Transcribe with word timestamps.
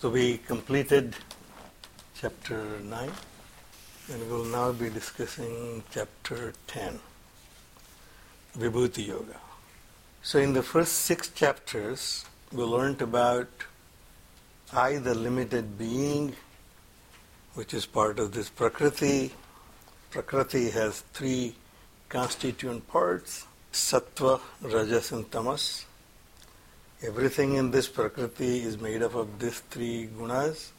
So 0.00 0.10
we 0.10 0.38
completed 0.38 1.16
chapter 2.14 2.78
9 2.84 3.10
and 4.12 4.22
we 4.22 4.28
will 4.28 4.44
now 4.44 4.70
be 4.70 4.90
discussing 4.90 5.82
chapter 5.90 6.52
10, 6.68 7.00
Vibhuti 8.56 9.08
Yoga. 9.08 9.40
So 10.22 10.38
in 10.38 10.52
the 10.52 10.62
first 10.62 10.92
six 10.92 11.30
chapters, 11.30 12.24
we 12.52 12.62
learned 12.62 13.02
about 13.02 13.48
I, 14.72 14.98
the 14.98 15.16
limited 15.16 15.76
being, 15.76 16.36
which 17.54 17.74
is 17.74 17.84
part 17.84 18.20
of 18.20 18.30
this 18.30 18.48
Prakriti. 18.48 19.32
Prakriti 20.12 20.70
has 20.70 21.00
three 21.12 21.56
constituent 22.08 22.86
parts 22.86 23.48
Sattva, 23.72 24.40
Rajas, 24.62 25.10
and 25.10 25.28
Tamas. 25.32 25.86
Everything 27.00 27.54
in 27.54 27.70
this 27.70 27.86
Prakriti 27.86 28.58
is 28.58 28.76
made 28.76 29.04
up 29.04 29.14
of 29.14 29.38
these 29.38 29.60
three 29.70 30.08
gunas. 30.18 30.70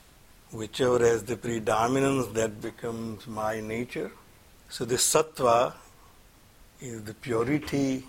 Whichever 0.52 1.00
has 1.00 1.23
the 1.23 1.38
predominance, 1.38 2.28
that 2.34 2.59
becomes 2.59 3.26
my 3.26 3.61
nature. 3.61 4.11
So 4.67 4.84
the 4.84 4.95
Sattva 4.95 5.73
is 6.81 7.03
the 7.03 7.14
purity, 7.14 8.03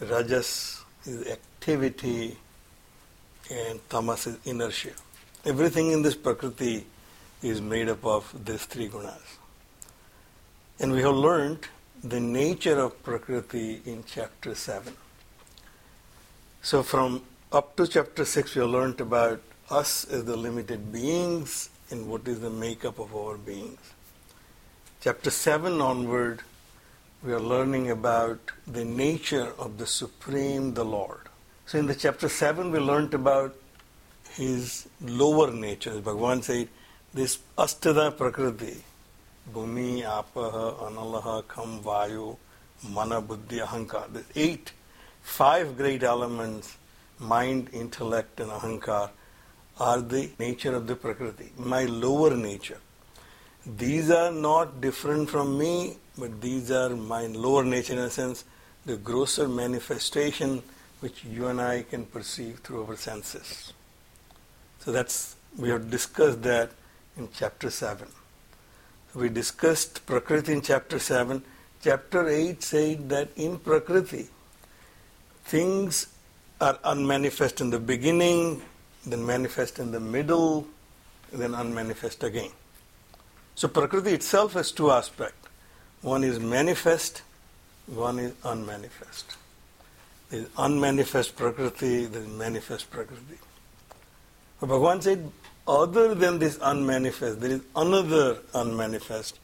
Rajas 0.00 0.82
is 1.04 1.26
activity, 1.26 2.38
and 3.50 3.78
tamas 3.90 4.26
is 4.26 4.38
inertia. 4.46 4.92
Everything 5.44 5.92
in 5.92 6.00
this 6.00 6.14
prakriti 6.14 6.86
is 7.42 7.60
made 7.60 7.90
up 7.90 8.06
of 8.06 8.42
these 8.42 8.64
three 8.64 8.88
gunas. 8.88 9.36
And 10.80 10.92
we 10.92 11.02
have 11.02 11.14
learned 11.14 11.68
the 12.02 12.20
nature 12.20 12.78
of 12.78 13.02
prakriti 13.02 13.82
in 13.84 14.02
chapter 14.06 14.54
7. 14.54 14.94
So 16.60 16.82
from 16.82 17.22
up 17.52 17.76
to 17.76 17.86
chapter 17.86 18.24
6 18.24 18.54
we 18.54 18.60
have 18.60 18.70
learned 18.70 19.00
about 19.00 19.40
us 19.70 20.04
as 20.10 20.24
the 20.24 20.36
limited 20.36 20.92
beings 20.92 21.70
and 21.90 22.08
what 22.08 22.26
is 22.26 22.40
the 22.40 22.50
makeup 22.50 22.98
of 22.98 23.14
our 23.14 23.36
beings. 23.36 23.78
Chapter 25.00 25.30
7 25.30 25.80
onward 25.80 26.42
we 27.22 27.32
are 27.32 27.40
learning 27.40 27.90
about 27.90 28.38
the 28.66 28.84
nature 28.84 29.52
of 29.58 29.78
the 29.78 29.86
Supreme, 29.86 30.74
the 30.74 30.84
Lord. 30.84 31.28
So 31.66 31.78
in 31.78 31.86
the 31.86 31.94
chapter 31.94 32.28
7 32.28 32.70
we 32.70 32.78
learned 32.80 33.14
about 33.14 33.54
his 34.30 34.88
lower 35.00 35.52
nature. 35.52 36.00
Bhagavan 36.00 36.42
said, 36.42 36.68
this 37.14 37.38
astada 37.56 38.16
prakriti, 38.16 38.82
bhumi, 39.52 40.02
apaha, 40.02 40.90
analaha, 40.90 41.42
kham, 41.44 41.80
vayu, 41.82 42.36
mana, 42.88 43.20
buddhi, 43.20 43.58
ahankar. 43.58 44.12
The 44.12 44.24
eight, 44.36 44.72
five 45.28 45.76
great 45.76 46.02
elements, 46.02 46.76
mind, 47.18 47.68
intellect 47.72 48.40
and 48.40 48.50
ahankar, 48.50 49.10
are 49.78 50.00
the 50.00 50.30
nature 50.38 50.74
of 50.74 50.86
the 50.86 50.96
prakriti, 50.96 51.52
my 51.56 51.84
lower 51.84 52.34
nature. 52.34 52.78
These 53.64 54.10
are 54.10 54.32
not 54.32 54.80
different 54.80 55.28
from 55.28 55.58
me, 55.58 55.98
but 56.16 56.40
these 56.40 56.70
are 56.70 56.88
my 56.96 57.26
lower 57.26 57.64
nature 57.64 57.92
in 57.92 57.98
a 58.00 58.10
sense, 58.10 58.44
the 58.86 58.96
grosser 58.96 59.46
manifestation 59.46 60.62
which 61.00 61.24
you 61.24 61.46
and 61.46 61.60
I 61.60 61.82
can 61.82 62.06
perceive 62.06 62.60
through 62.60 62.86
our 62.86 62.96
senses. 62.96 63.72
So 64.80 64.90
that's 64.92 65.36
we 65.56 65.68
have 65.68 65.90
discussed 65.90 66.42
that 66.42 66.70
in 67.16 67.28
chapter 67.34 67.70
7. 67.70 68.08
We 69.14 69.28
discussed 69.28 70.04
Prakriti 70.06 70.52
in 70.52 70.62
chapter 70.62 70.98
7. 70.98 71.42
Chapter 71.82 72.28
8 72.28 72.62
said 72.62 73.08
that 73.10 73.28
in 73.36 73.58
Prakriti, 73.58 74.28
things 75.48 76.06
are 76.60 76.78
unmanifest 76.84 77.60
in 77.60 77.70
the 77.70 77.78
beginning, 77.78 78.62
then 79.06 79.24
manifest 79.24 79.78
in 79.78 79.90
the 79.90 80.00
middle, 80.00 80.66
then 81.32 81.54
unmanifest 81.54 82.22
again. 82.22 82.50
So 83.54 83.68
Prakriti 83.68 84.10
itself 84.10 84.52
has 84.52 84.70
two 84.72 84.90
aspects. 84.90 85.48
One 86.02 86.22
is 86.22 86.38
manifest, 86.38 87.22
one 87.86 88.18
is 88.18 88.32
unmanifest. 88.44 89.36
There 90.30 90.40
is 90.40 90.48
unmanifest 90.58 91.34
Prakriti, 91.36 92.04
there 92.04 92.22
is 92.22 92.28
manifest 92.28 92.90
Prakriti. 92.90 93.38
But 94.60 94.68
Bhagavan 94.68 95.02
said, 95.02 95.32
other 95.66 96.14
than 96.14 96.38
this 96.38 96.58
unmanifest, 96.60 97.40
there 97.40 97.52
is 97.52 97.62
another 97.74 98.38
unmanifest, 98.54 99.38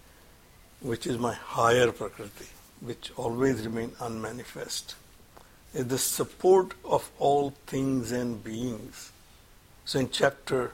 which 0.81 1.06
is 1.06 1.19
my 1.19 1.32
higher 1.32 1.91
Prakriti, 1.91 2.47
which 2.81 3.10
always 3.16 3.64
remain 3.64 3.93
unmanifest. 4.00 4.97
Is 5.74 5.88
the 5.88 5.98
support 5.98 6.74
of 6.84 7.10
all 7.18 7.52
things 7.66 8.12
and 8.12 8.42
beings. 8.42 9.10
So 9.84 9.98
in 9.98 10.08
chapter 10.08 10.70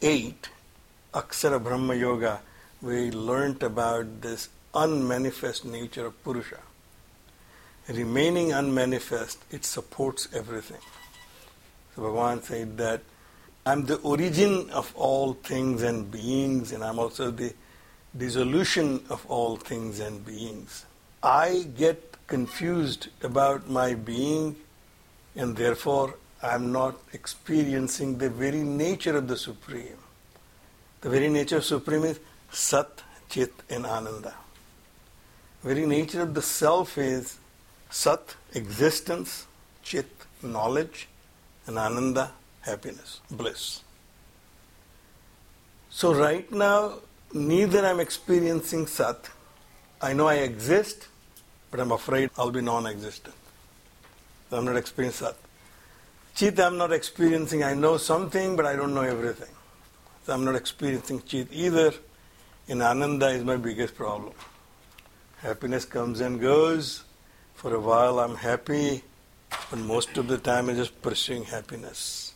8, 0.00 0.48
Aksara 1.12 1.62
Brahma 1.62 1.94
Yoga, 1.94 2.40
we 2.80 3.10
learnt 3.10 3.62
about 3.62 4.22
this 4.22 4.48
unmanifest 4.74 5.66
nature 5.66 6.06
of 6.06 6.24
Purusha. 6.24 6.60
Remaining 7.86 8.52
unmanifest, 8.52 9.44
it 9.50 9.64
supports 9.66 10.28
everything. 10.34 10.80
So 11.94 12.02
Bhagavan 12.02 12.42
said 12.42 12.78
that 12.78 13.02
I'm 13.66 13.84
the 13.84 13.96
origin 13.96 14.70
of 14.70 14.92
all 14.96 15.34
things 15.34 15.82
and 15.82 16.10
beings, 16.10 16.72
and 16.72 16.82
I'm 16.82 16.98
also 16.98 17.30
the 17.30 17.52
dissolution 18.16 19.04
of 19.10 19.24
all 19.26 19.56
things 19.56 20.00
and 20.00 20.24
beings. 20.24 20.86
I 21.22 21.66
get 21.76 22.13
confused 22.26 23.08
about 23.22 23.68
my 23.68 23.94
being, 23.94 24.56
and 25.36 25.56
therefore 25.56 26.14
I'm 26.42 26.72
not 26.72 27.00
experiencing 27.12 28.18
the 28.18 28.30
very 28.30 28.62
nature 28.62 29.16
of 29.16 29.28
the 29.28 29.36
Supreme. 29.36 29.98
The 31.00 31.10
very 31.10 31.28
nature 31.28 31.58
of 31.58 31.64
Supreme 31.64 32.04
is 32.04 32.20
Sat, 32.50 33.02
Chit, 33.28 33.52
and 33.68 33.86
Ananda. 33.86 34.34
Very 35.62 35.86
nature 35.86 36.22
of 36.22 36.34
the 36.34 36.42
self 36.42 36.98
is 36.98 37.38
Sat, 37.90 38.36
existence, 38.54 39.46
Chit, 39.82 40.10
knowledge, 40.42 41.08
and 41.66 41.78
Ananda, 41.78 42.32
happiness, 42.60 43.20
bliss. 43.30 43.80
So 45.90 46.14
right 46.14 46.50
now, 46.50 46.94
neither 47.32 47.86
I'm 47.86 48.00
experiencing 48.00 48.86
Sat. 48.86 49.30
I 50.00 50.12
know 50.12 50.26
I 50.26 50.36
exist, 50.36 51.08
but 51.74 51.80
I'm 51.80 51.90
afraid 51.90 52.30
I'll 52.38 52.52
be 52.52 52.60
non-existent. 52.60 53.34
So 54.48 54.58
I'm 54.58 54.64
not 54.64 54.76
experiencing 54.76 55.26
Sat. 55.26 55.36
Chit 56.36 56.60
I'm 56.60 56.78
not 56.78 56.92
experiencing. 56.92 57.64
I 57.64 57.74
know 57.74 57.96
something, 57.96 58.54
but 58.54 58.64
I 58.64 58.76
don't 58.76 58.94
know 58.94 59.02
everything. 59.02 59.52
So 60.24 60.34
I'm 60.34 60.44
not 60.44 60.54
experiencing 60.54 61.22
Chit 61.26 61.48
either. 61.50 61.92
And 62.68 62.80
Ananda 62.80 63.26
is 63.30 63.42
my 63.42 63.56
biggest 63.56 63.96
problem. 63.96 64.34
Happiness 65.38 65.84
comes 65.84 66.20
and 66.20 66.40
goes. 66.40 67.02
For 67.56 67.74
a 67.74 67.80
while 67.80 68.20
I'm 68.20 68.36
happy, 68.36 69.02
but 69.68 69.80
most 69.80 70.16
of 70.16 70.28
the 70.28 70.38
time 70.38 70.68
I'm 70.68 70.76
just 70.76 71.02
pursuing 71.02 71.42
happiness. 71.42 72.34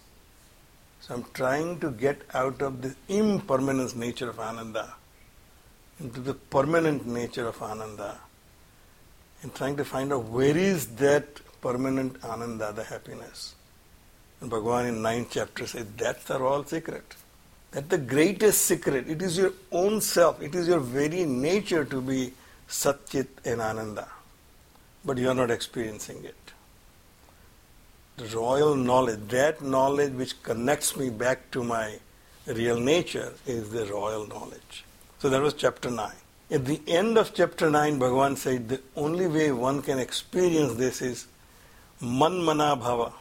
So 0.99 1.15
I'm 1.15 1.25
trying 1.33 1.79
to 1.79 1.93
get 1.93 2.23
out 2.35 2.61
of 2.61 2.83
the 2.83 2.97
impermanence 3.07 3.95
nature 3.95 4.31
of 4.31 4.41
Ananda 4.41 4.97
into 6.01 6.19
the 6.19 6.35
permanent 6.35 7.07
nature 7.07 7.47
of 7.47 7.63
Ananda 7.63 8.19
and 9.43 9.55
trying 9.55 9.77
to 9.77 9.85
find 9.85 10.13
out 10.13 10.25
where 10.25 10.57
is 10.57 10.87
that 10.97 11.41
permanent 11.61 12.23
Ananda, 12.25 12.73
the 12.73 12.85
happiness. 12.85 13.55
And 14.41 14.51
Bhagavan 14.51 14.89
in 14.89 15.03
ninth 15.03 15.29
chapter 15.33 15.67
says 15.67 15.87
that's 15.97 16.31
our 16.31 16.45
all 16.45 16.65
secret. 16.65 17.15
That's 17.71 17.89
the 17.89 17.99
greatest 17.99 18.63
secret. 18.63 19.09
It 19.09 19.21
is 19.21 19.37
your 19.37 19.53
own 19.73 20.01
self. 20.01 20.41
It 20.41 20.55
is 20.55 20.69
your 20.69 20.81
very 20.81 21.25
nature 21.25 21.85
to 21.85 22.01
be 22.01 22.33
Satchit 22.69 23.27
and 23.45 23.61
Ananda. 23.61 24.09
But 25.05 25.19
you 25.19 25.29
are 25.29 25.35
not 25.35 25.51
experiencing 25.51 26.25
it 26.25 26.49
the 28.19 28.27
royal 28.37 28.75
knowledge, 28.75 29.21
that 29.29 29.63
knowledge 29.63 30.13
which 30.13 30.43
connects 30.43 30.97
me 30.97 31.09
back 31.09 31.51
to 31.53 31.63
my 31.63 31.99
real 32.47 32.79
nature 32.79 33.33
is 33.47 33.71
the 33.71 33.87
royal 33.87 34.27
knowledge. 34.27 34.85
So 35.21 35.29
that 35.31 35.41
was 35.41 35.55
chapter 35.55 35.91
9. 35.91 36.11
At 36.51 36.65
the 36.65 36.81
end 36.87 37.19
of 37.19 37.35
chapter 37.35 37.69
9, 37.69 37.99
Bhagavan 37.99 38.35
said 38.39 38.71
the 38.71 38.81
only 38.97 39.27
way 39.27 39.53
one 39.53 39.83
can 39.83 39.99
experience 39.99 40.77
this 40.77 41.03
is 41.03 41.27
man 42.01 42.43
mana 42.43 42.75
bhava. 42.75 43.13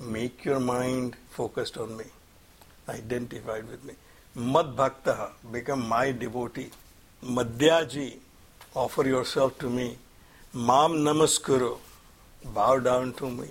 Make 0.00 0.44
your 0.44 0.58
mind 0.58 1.14
focused 1.30 1.78
on 1.78 1.96
me, 1.96 2.04
identified 2.88 3.68
with 3.68 3.84
me. 3.84 3.94
Mad 4.34 4.74
bhakta, 4.74 5.30
become 5.52 5.88
my 5.88 6.10
devotee. 6.10 6.70
Madhyaji, 7.24 8.16
offer 8.74 9.06
yourself 9.06 9.56
to 9.60 9.70
me. 9.70 9.96
Mam 10.52 10.94
namaskuru, 10.94 11.78
bow 12.52 12.80
down 12.80 13.12
to 13.12 13.30
me. 13.30 13.46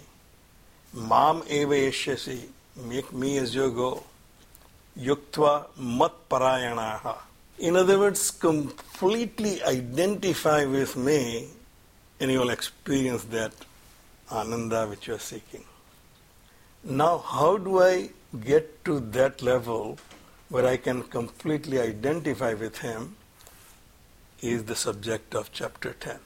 Mam 0.94 1.44
eva 1.47 1.75
yashyasi, 1.75 2.41
make 2.75 3.13
me 3.13 3.37
as 3.37 3.55
your 3.55 3.69
goal. 3.69 4.03
Yuktva 4.99 5.67
mat 5.77 6.11
parayanaha. 6.29 7.31
In 7.61 7.75
other 7.75 7.99
words, 7.99 8.31
completely 8.31 9.61
identify 9.61 10.65
with 10.65 10.97
me 10.97 11.47
and 12.19 12.31
you 12.31 12.39
will 12.39 12.49
experience 12.49 13.23
that 13.25 13.53
ananda 14.31 14.87
which 14.87 15.07
you 15.07 15.13
are 15.13 15.19
seeking. 15.19 15.63
Now, 16.83 17.19
how 17.19 17.57
do 17.57 17.83
I 17.83 18.09
get 18.43 18.83
to 18.85 18.99
that 19.11 19.43
level 19.43 19.99
where 20.49 20.65
I 20.65 20.77
can 20.77 21.03
completely 21.03 21.79
identify 21.79 22.55
with 22.55 22.79
him? 22.79 23.15
Is 24.41 24.63
the 24.63 24.75
subject 24.75 25.35
of 25.35 25.51
chapter 25.51 25.93
10. 25.93 26.17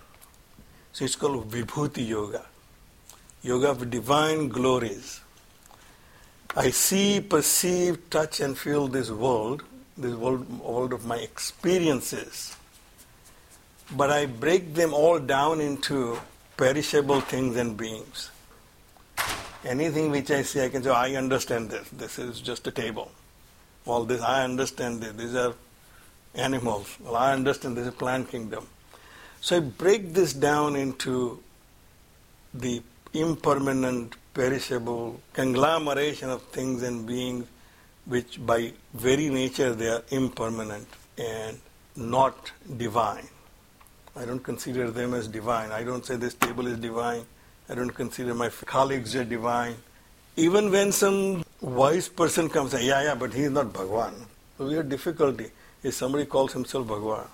So 0.93 1.03
it's 1.03 1.17
called 1.17 1.51
Vibhuti 1.51 2.07
Yoga, 2.07 2.45
Yoga 3.41 3.71
of 3.71 3.89
divine 3.89 4.47
glories. 4.47 5.19
I 6.55 6.69
see, 6.69 7.19
perceive, 7.19 8.09
touch, 8.09 8.39
and 8.39 8.57
feel 8.57 8.87
this 8.87 9.11
world, 9.11 9.63
this 9.97 10.13
world, 10.13 10.59
world 10.59 10.93
of 10.93 11.05
my 11.05 11.17
experiences, 11.17 12.55
but 13.95 14.09
I 14.09 14.25
break 14.25 14.73
them 14.73 14.93
all 14.93 15.19
down 15.19 15.61
into 15.61 16.19
perishable 16.57 17.21
things 17.21 17.55
and 17.55 17.77
beings. 17.77 18.29
Anything 19.63 20.11
which 20.11 20.29
I 20.31 20.43
see, 20.43 20.61
I 20.61 20.69
can 20.69 20.83
say, 20.83 20.89
oh, 20.89 20.93
I 20.93 21.15
understand 21.15 21.69
this. 21.69 21.89
This 21.89 22.19
is 22.19 22.39
just 22.39 22.67
a 22.67 22.71
table. 22.71 23.11
All 23.85 24.03
this, 24.03 24.21
I 24.21 24.43
understand 24.43 25.01
this. 25.01 25.13
These 25.13 25.35
are 25.35 25.53
animals. 26.35 26.95
Well, 26.99 27.15
I 27.15 27.33
understand 27.33 27.77
this 27.77 27.87
is 27.87 27.93
plant 27.93 28.29
kingdom. 28.29 28.67
So 29.41 29.57
I 29.57 29.59
break 29.59 30.13
this 30.13 30.33
down 30.33 30.75
into 30.75 31.41
the 32.53 32.81
impermanent, 33.13 34.15
perishable 34.33 35.19
conglomeration 35.33 36.29
of 36.29 36.41
things 36.43 36.83
and 36.83 37.07
beings 37.07 37.47
which 38.05 38.45
by 38.45 38.73
very 38.93 39.29
nature 39.29 39.73
they 39.73 39.87
are 39.87 40.03
impermanent 40.09 40.87
and 41.17 41.59
not 41.95 42.51
divine. 42.77 43.27
I 44.15 44.25
don't 44.25 44.39
consider 44.39 44.91
them 44.91 45.13
as 45.13 45.27
divine. 45.27 45.71
I 45.71 45.83
don't 45.83 46.05
say 46.05 46.15
this 46.15 46.33
table 46.35 46.67
is 46.67 46.77
divine. 46.77 47.25
I 47.67 47.75
don't 47.75 47.89
consider 47.89 48.33
my 48.33 48.49
colleagues 48.49 49.15
are 49.15 49.23
divine. 49.23 49.75
Even 50.37 50.71
when 50.71 50.91
some 50.91 51.43
wise 51.61 52.07
person 52.07 52.49
comes 52.49 52.73
and 52.73 52.83
yeah, 52.83 53.03
yeah, 53.03 53.15
but 53.15 53.33
he 53.33 53.43
is 53.43 53.51
not 53.51 53.73
Bhagwan. 53.73 54.13
So 54.57 54.67
we 54.67 54.75
have 54.75 54.87
difficulty 54.89 55.51
if 55.83 55.93
somebody 55.93 56.25
calls 56.25 56.53
himself 56.53 56.87
Bhagwan. 56.87 57.27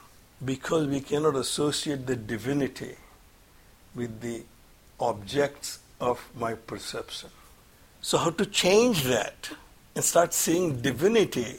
Because 0.43 0.87
we 0.87 1.01
cannot 1.01 1.35
associate 1.35 2.07
the 2.07 2.15
divinity 2.15 2.95
with 3.93 4.21
the 4.21 4.43
objects 4.99 5.79
of 5.99 6.27
my 6.35 6.53
perception. 6.53 7.29
So, 8.01 8.17
how 8.17 8.31
to 8.31 8.45
change 8.45 9.03
that 9.03 9.51
and 9.95 10.03
start 10.03 10.33
seeing 10.33 10.81
divinity 10.81 11.57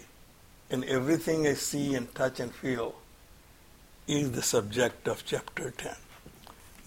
in 0.70 0.84
everything 0.84 1.46
I 1.46 1.54
see 1.54 1.94
and 1.94 2.12
touch 2.14 2.40
and 2.40 2.54
feel 2.54 2.94
is 4.08 4.32
the 4.32 4.42
subject 4.42 5.06
of 5.06 5.24
chapter 5.26 5.70
10. 5.70 5.94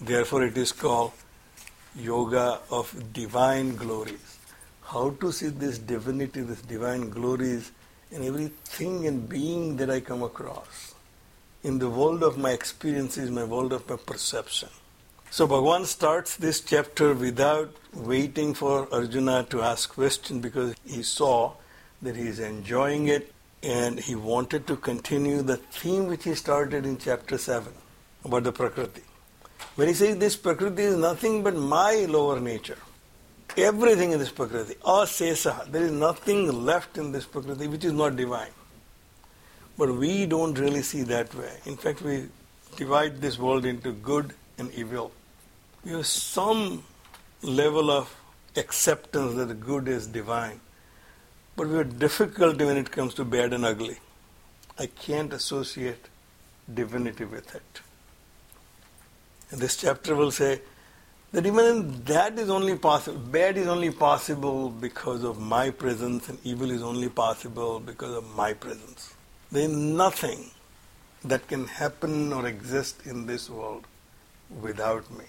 Therefore, 0.00 0.44
it 0.44 0.56
is 0.56 0.72
called 0.72 1.12
Yoga 1.94 2.60
of 2.70 3.12
Divine 3.12 3.76
Glories. 3.76 4.38
How 4.82 5.10
to 5.20 5.32
see 5.32 5.48
this 5.48 5.78
divinity, 5.78 6.42
this 6.42 6.60
divine 6.62 7.10
glories 7.10 7.72
in 8.10 8.24
everything 8.24 9.06
and 9.06 9.28
being 9.28 9.76
that 9.76 9.90
I 9.90 10.00
come 10.00 10.22
across. 10.22 10.94
In 11.62 11.78
the 11.78 11.88
world 11.88 12.22
of 12.22 12.36
my 12.36 12.50
experiences, 12.50 13.30
my 13.30 13.44
world 13.44 13.72
of 13.72 13.88
my 13.88 13.96
perception. 13.96 14.68
So 15.30 15.46
Bhagavan 15.46 15.84
starts 15.84 16.36
this 16.36 16.60
chapter 16.60 17.12
without 17.12 17.74
waiting 17.92 18.54
for 18.54 18.88
Arjuna 18.92 19.44
to 19.50 19.60
ask 19.60 19.92
question 19.92 20.40
because 20.40 20.74
he 20.86 21.02
saw 21.02 21.52
that 22.00 22.16
he 22.16 22.28
is 22.28 22.38
enjoying 22.38 23.08
it 23.08 23.32
and 23.62 23.98
he 23.98 24.14
wanted 24.14 24.66
to 24.68 24.76
continue 24.76 25.42
the 25.42 25.56
theme 25.56 26.06
which 26.06 26.24
he 26.24 26.34
started 26.34 26.86
in 26.86 26.96
chapter 26.96 27.36
7 27.36 27.70
about 28.24 28.44
the 28.44 28.52
Prakriti. 28.52 29.02
When 29.74 29.88
he 29.88 29.94
says 29.94 30.16
this 30.16 30.36
Prakriti 30.36 30.84
is 30.84 30.96
nothing 30.96 31.42
but 31.42 31.54
my 31.54 32.06
lower 32.08 32.40
nature, 32.40 32.78
everything 33.58 34.12
in 34.12 34.18
this 34.18 34.30
Prakriti, 34.30 34.74
asesa, 34.76 35.70
there 35.70 35.82
is 35.82 35.92
nothing 35.92 36.64
left 36.64 36.96
in 36.96 37.12
this 37.12 37.26
Prakriti 37.26 37.66
which 37.66 37.84
is 37.84 37.92
not 37.92 38.16
divine. 38.16 38.52
But 39.76 39.94
we 39.94 40.24
don't 40.24 40.58
really 40.58 40.82
see 40.82 41.02
that 41.02 41.34
way. 41.34 41.52
In 41.66 41.76
fact, 41.76 42.00
we 42.00 42.28
divide 42.76 43.20
this 43.20 43.38
world 43.38 43.66
into 43.66 43.92
good 43.92 44.32
and 44.58 44.72
evil 44.72 45.12
we 45.86 45.92
have 45.92 46.06
some 46.06 46.82
level 47.42 47.92
of 47.92 48.12
acceptance 48.56 49.34
that 49.36 49.46
the 49.46 49.54
good 49.54 49.86
is 49.86 50.08
divine, 50.08 50.60
but 51.54 51.68
we 51.68 51.76
have 51.76 51.98
difficulty 52.00 52.64
when 52.64 52.76
it 52.76 52.90
comes 52.90 53.14
to 53.14 53.24
bad 53.24 53.52
and 53.52 53.64
ugly. 53.64 53.98
I 54.80 54.86
can't 54.86 55.32
associate 55.32 56.08
divinity 56.72 57.24
with 57.24 57.54
it. 57.54 57.80
And 59.52 59.60
this 59.60 59.76
chapter 59.76 60.16
will 60.16 60.32
say 60.32 60.60
that 61.30 61.46
even 61.46 62.02
that 62.06 62.36
is 62.36 62.50
only 62.50 62.76
possible, 62.76 63.20
bad 63.20 63.56
is 63.56 63.68
only 63.68 63.92
possible 63.92 64.70
because 64.70 65.22
of 65.22 65.38
my 65.38 65.70
presence, 65.70 66.28
and 66.28 66.36
evil 66.42 66.72
is 66.72 66.82
only 66.82 67.08
possible 67.08 67.78
because 67.78 68.12
of 68.12 68.34
my 68.34 68.54
presence. 68.54 69.14
There 69.52 69.62
is 69.62 69.76
nothing 69.76 70.50
that 71.24 71.46
can 71.46 71.66
happen 71.66 72.32
or 72.32 72.44
exist 72.44 73.06
in 73.06 73.26
this 73.26 73.48
world 73.48 73.86
without 74.60 75.10
me. 75.10 75.24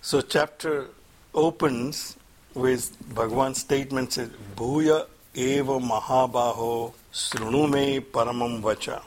So 0.00 0.20
chapter 0.20 0.88
opens 1.34 2.16
with 2.54 2.96
Bhagwan's 3.14 3.58
statement 3.58 4.12
says, 4.12 4.30
Bhuya 4.56 5.06
eva 5.34 5.80
mahabaho 5.80 6.92
srunume 7.12 8.00
paramam 8.00 8.62
vacha. 8.62 9.02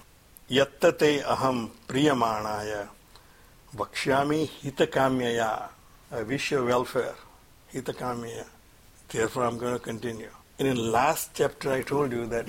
Yattate 0.50 1.24
aham 1.24 1.70
priyamanaya. 1.88 2.90
Vakshyami 3.76 4.50
hitakamyaya 4.50 5.70
I 6.12 6.24
wish 6.24 6.52
your 6.52 6.66
welfare. 6.66 7.16
Hitakamyaya 7.74 8.46
therefore 9.10 9.44
I'm 9.44 9.58
going 9.58 9.74
to 9.74 9.80
continue. 9.80 10.30
And 10.60 10.68
in 10.68 10.92
last 10.92 11.32
chapter 11.34 11.72
I 11.72 11.82
told 11.84 12.12
you 12.12 12.26
that 12.28 12.48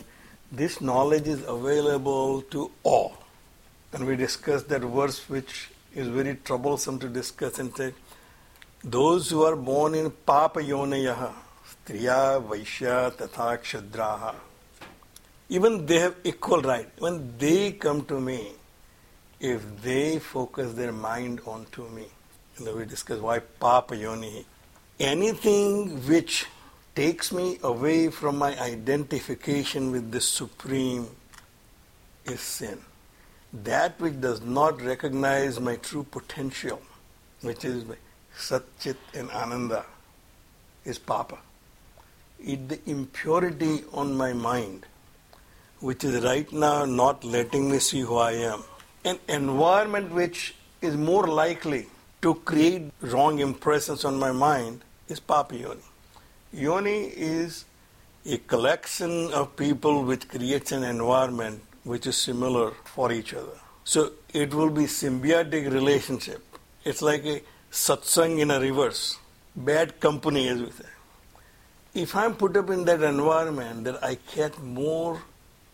this 0.51 0.81
knowledge 0.81 1.29
is 1.29 1.43
available 1.47 2.43
to 2.43 2.71
all. 2.83 3.19
And 3.93 4.07
we 4.07 4.17
discussed 4.17 4.69
that 4.71 4.81
verse 4.81 5.29
which 5.29 5.71
is 5.95 6.09
very 6.09 6.37
troublesome 6.37 6.99
to 6.99 7.09
discuss 7.09 7.59
and 7.59 7.75
say 7.77 7.93
those 8.83 9.31
who 9.31 9.43
are 9.43 9.57
born 9.57 9.95
in 9.95 10.11
Papa 10.11 10.61
Yonayaha, 10.61 11.33
Striya, 11.67 12.41
Vaishya, 12.41 13.13
Tatha, 13.17 13.59
Kshadraha, 13.59 14.35
even 15.49 15.87
they 15.87 15.99
have 15.99 16.15
equal 16.25 16.63
right. 16.63 16.89
When 16.99 17.37
they 17.39 17.73
come 17.73 18.05
to 18.05 18.21
me, 18.21 18.53
if 19.41 19.63
they 19.83 20.19
focus 20.19 20.75
their 20.75 20.93
mind 20.93 21.41
onto 21.47 21.89
me, 21.89 22.07
and 22.57 22.67
then 22.67 22.77
we 22.77 22.85
discuss 22.85 23.21
why 23.21 23.39
Papa 23.39 23.97
Yoni, 23.97 24.45
anything 25.01 26.07
which 26.07 26.47
takes 26.95 27.33
me 27.33 27.59
away 27.63 28.11
from 28.11 28.37
my 28.37 28.59
identification 28.61 29.93
with 29.93 30.11
the 30.11 30.21
Supreme 30.21 31.07
is 32.25 32.41
sin. 32.41 32.79
That 33.53 33.99
which 33.99 34.21
does 34.21 34.43
not 34.43 34.83
recognize 34.83 35.59
my 35.59 35.77
true 35.77 36.05
potential, 36.05 36.83
which 37.41 37.65
is 37.65 37.85
Satchit 38.37 38.97
and 39.15 39.31
Ananda 39.31 39.87
is 40.85 40.99
Papa. 40.99 41.39
It 42.39 42.69
the 42.69 42.79
impurity 42.87 43.85
on 43.93 44.15
my 44.15 44.33
mind, 44.35 44.85
which 45.81 46.05
is 46.05 46.23
right 46.23 46.51
now 46.53 46.85
not 46.85 47.25
letting 47.25 47.71
me 47.71 47.79
see 47.79 48.01
who 48.01 48.17
I 48.17 48.33
am. 48.33 48.65
An 49.05 49.19
environment 49.29 50.13
which 50.13 50.55
is 50.83 50.97
more 50.97 51.27
likely 51.27 51.87
to 52.21 52.35
create 52.35 52.93
wrong 53.01 53.39
impressions 53.39 54.05
on 54.05 54.19
my 54.19 54.31
mind 54.31 54.83
is 55.09 55.21
Papa 55.21 55.57
Yoni. 55.57 55.81
Yoni 56.53 57.05
is 57.05 57.65
a 58.27 58.37
collection 58.39 59.33
of 59.33 59.57
people 59.57 60.05
which 60.05 60.29
creates 60.29 60.71
an 60.73 60.85
environment 60.85 61.63
which 61.85 62.07
is 62.07 62.17
similar 62.17 62.73
for 62.85 63.13
each 63.13 63.35
other. 63.35 63.59
So 63.85 64.13
it 64.35 64.53
will 64.53 64.71
be 64.71 64.83
symbiotic 64.85 65.73
relationship. 65.73 66.43
It's 66.85 67.03
like 67.03 67.25
a 67.25 67.43
satsang 67.73 68.39
in 68.39 68.51
a 68.51 68.61
reverse, 68.61 69.19
bad 69.57 70.01
company 70.01 70.49
as 70.49 70.61
we 70.61 70.71
say. 70.71 70.85
If 71.95 72.15
I'm 72.15 72.35
put 72.35 72.57
up 72.57 72.71
in 72.71 72.85
that 72.85 73.03
environment 73.03 73.85
that 73.85 74.03
I 74.05 74.19
get 74.35 74.63
more 74.63 75.23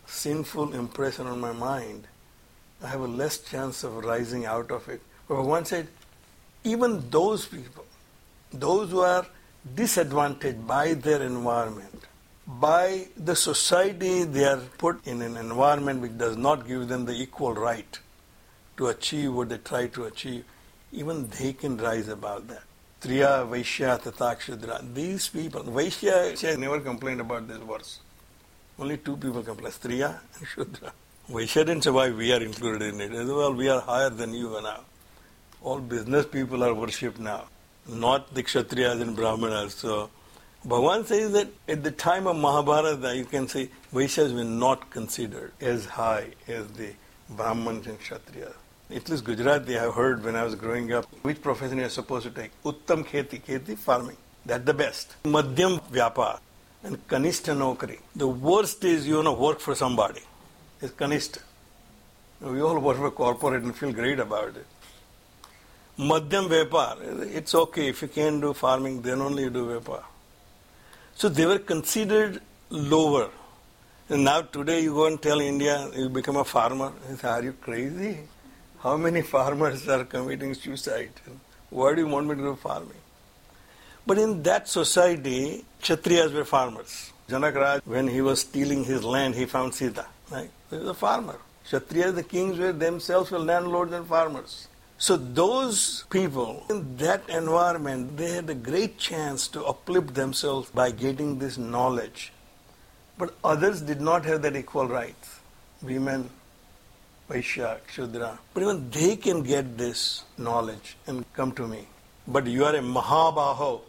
sinful 0.05 0.73
impression 0.73 1.27
on 1.27 1.39
my 1.39 1.51
mind, 1.51 2.07
I 2.83 2.87
have 2.87 3.01
a 3.01 3.07
less 3.07 3.37
chance 3.39 3.83
of 3.83 4.03
rising 4.03 4.45
out 4.45 4.71
of 4.71 4.87
it. 4.89 5.01
But 5.27 5.35
Bhagavan 5.35 5.65
said, 5.65 5.87
even 6.63 7.09
those 7.09 7.45
people, 7.45 7.85
those 8.51 8.91
who 8.91 9.01
are 9.01 9.25
disadvantaged 9.75 10.65
by 10.67 10.93
their 10.93 11.21
environment, 11.21 12.03
by 12.47 13.07
the 13.17 13.35
society 13.35 14.23
they 14.23 14.45
are 14.45 14.61
put 14.77 15.05
in 15.07 15.21
an 15.21 15.35
environment 15.37 16.01
which 16.01 16.17
does 16.17 16.37
not 16.37 16.67
give 16.67 16.87
them 16.87 17.05
the 17.05 17.13
equal 17.13 17.53
right 17.53 17.99
to 18.77 18.87
achieve 18.87 19.33
what 19.33 19.49
they 19.49 19.57
try 19.57 19.87
to 19.87 20.05
achieve, 20.05 20.45
even 20.91 21.27
they 21.39 21.53
can 21.53 21.77
rise 21.77 22.07
above 22.07 22.47
that. 22.47 22.63
Striya, 22.99 23.45
Vaishya, 23.47 24.01
Tata, 24.01 24.83
These 24.93 25.29
people, 25.29 25.63
Vaishya 25.63 26.57
never 26.57 26.79
complained 26.79 27.21
about 27.21 27.47
this 27.47 27.57
verse. 27.57 27.99
Only 28.79 28.97
two 28.97 29.15
people 29.17 29.43
complain, 29.43 29.71
Striya 29.71 30.19
and 30.37 30.47
Shudra. 30.47 30.91
Vaishya 31.29 31.65
didn't 31.65 31.85
why 31.85 32.09
we 32.09 32.31
are 32.33 32.41
included 32.41 32.93
in 32.93 33.01
it. 33.01 33.11
As 33.11 33.29
well, 33.29 33.53
we 33.53 33.69
are 33.69 33.81
higher 33.81 34.09
than 34.09 34.33
you 34.33 34.59
now. 34.61 34.81
All 35.61 35.79
business 35.79 36.25
people 36.25 36.63
are 36.63 36.73
worshipped 36.73 37.19
now, 37.19 37.45
not 37.87 38.33
the 38.33 38.43
Kshatriyas 38.43 39.01
and 39.01 39.15
Brahmanas. 39.15 39.73
So 39.75 40.09
Bhagavan 40.67 41.05
says 41.05 41.31
that 41.33 41.47
at 41.67 41.83
the 41.83 41.91
time 41.91 42.25
of 42.25 42.35
Mahabharata, 42.37 43.15
you 43.15 43.25
can 43.25 43.47
say 43.47 43.69
Vaishyas 43.93 44.33
were 44.33 44.43
not 44.43 44.89
considered 44.89 45.51
as 45.61 45.85
high 45.85 46.29
as 46.47 46.67
the 46.69 46.93
Brahmans 47.31 47.85
and 47.85 47.99
Kshatriyas. 47.99 48.53
At 48.89 49.07
least 49.07 49.23
Gujarati, 49.25 49.77
I 49.77 49.83
have 49.83 49.93
heard 49.93 50.23
when 50.23 50.35
I 50.35 50.43
was 50.43 50.55
growing 50.55 50.91
up, 50.91 51.05
which 51.21 51.39
profession 51.39 51.77
you 51.77 51.85
are 51.85 51.89
supposed 51.89 52.25
to 52.25 52.31
take? 52.31 52.51
Uttam 52.63 53.05
kheti, 53.05 53.41
kheti, 53.43 53.77
farming. 53.77 54.17
That's 54.43 54.65
the 54.65 54.73
best. 54.73 55.15
Madhyam 55.23 55.81
vyapar 55.91 56.39
and 56.83 57.07
kanishta 57.07 57.55
nokri. 57.55 57.99
The 58.15 58.27
worst 58.27 58.83
is 58.83 59.07
you 59.07 59.21
to 59.21 59.31
work 59.31 59.59
for 59.59 59.75
somebody. 59.75 60.21
It's 60.81 60.93
kanishta. 60.93 61.43
We 62.41 62.61
all 62.61 62.79
work 62.79 62.97
for 62.97 63.11
corporate 63.11 63.61
and 63.61 63.75
feel 63.75 63.91
great 63.91 64.19
about 64.19 64.55
it. 64.55 64.65
Madhyam 65.99 66.47
vyapar. 66.49 67.35
It's 67.35 67.53
okay 67.53 67.89
if 67.89 68.01
you 68.01 68.07
can't 68.07 68.41
do 68.41 68.53
farming, 68.53 69.03
then 69.03 69.21
only 69.21 69.43
you 69.43 69.51
do 69.51 69.65
vyapar. 69.65 70.03
So 71.15 71.29
they 71.29 71.45
were 71.45 71.59
considered 71.59 72.41
lower. 72.69 73.29
And 74.09 74.25
now 74.25 74.41
today 74.41 74.81
you 74.81 74.93
go 74.93 75.07
and 75.07 75.21
tell 75.21 75.39
India 75.39 75.89
you 75.95 76.09
become 76.09 76.35
a 76.35 76.43
farmer. 76.43 76.91
Say, 77.17 77.27
Are 77.27 77.41
you 77.41 77.53
crazy? 77.53 78.19
How 78.79 78.97
many 78.97 79.21
farmers 79.21 79.87
are 79.87 80.03
committing 80.03 80.53
suicide? 80.53 81.11
Why 81.69 81.95
do 81.95 82.01
you 82.01 82.07
want 82.07 82.27
me 82.27 82.35
to 82.35 82.41
do 82.41 82.55
farming? 82.55 83.01
But 84.05 84.19
in 84.19 84.43
that 84.43 84.67
society, 84.67 85.65
Kshatriyas 85.81 86.33
were 86.33 86.43
farmers. 86.45 87.13
Janak 87.29 87.55
Raj, 87.55 87.81
when 87.85 88.07
he 88.07 88.21
was 88.21 88.41
stealing 88.41 88.83
his 88.83 89.03
land, 89.03 89.35
he 89.35 89.45
found 89.45 89.73
Sita. 89.73 90.05
Right? 90.29 90.51
He 90.69 90.77
was 90.77 90.87
a 90.89 90.93
farmer. 90.93 91.39
Kshatriyas, 91.67 92.13
the 92.13 92.23
kings, 92.23 92.59
were 92.59 92.73
themselves 92.73 93.31
were 93.31 93.39
landlords 93.39 93.93
and 93.93 94.05
farmers. 94.05 94.67
So 94.97 95.17
those 95.17 96.05
people 96.09 96.63
in 96.69 96.95
that 96.97 97.29
environment, 97.29 98.15
they 98.17 98.31
had 98.31 98.49
a 98.49 98.55
great 98.55 98.97
chance 98.97 99.47
to 99.49 99.65
uplift 99.65 100.13
themselves 100.13 100.69
by 100.69 100.91
getting 100.91 101.37
this 101.37 101.57
knowledge. 101.57 102.31
But 103.17 103.33
others 103.43 103.81
did 103.81 103.99
not 103.99 104.25
have 104.25 104.41
that 104.43 104.55
equal 104.55 104.87
rights. 104.87 105.39
Women, 105.81 106.29
Vaishya, 107.29 107.79
Shudra. 107.87 108.39
But 108.53 108.63
even 108.63 108.89
they 108.89 109.15
can 109.17 109.43
get 109.43 109.77
this 109.77 110.23
knowledge 110.37 110.95
and 111.07 111.25
come 111.33 111.51
to 111.53 111.67
me. 111.67 111.87
But 112.27 112.47
you 112.47 112.63
are 112.65 112.75
a 112.75 112.79
Mahabaho. 112.79 113.81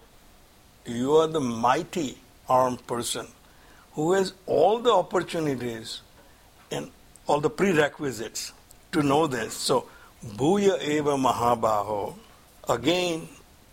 You 0.86 1.16
are 1.16 1.26
the 1.28 1.40
mighty 1.40 2.18
armed 2.48 2.86
person 2.86 3.26
who 3.92 4.12
has 4.12 4.32
all 4.46 4.78
the 4.78 4.92
opportunities 4.92 6.02
and 6.70 6.90
all 7.26 7.40
the 7.40 7.50
prerequisites 7.50 8.52
to 8.92 9.02
know 9.02 9.26
this. 9.26 9.54
So 9.54 9.88
Bhuya 10.34 10.82
eva 10.82 11.12
Mahabaho. 11.16 12.14
Again, 12.68 13.28